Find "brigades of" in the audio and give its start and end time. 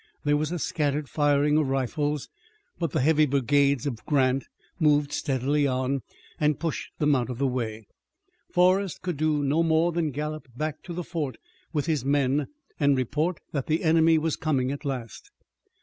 3.27-4.03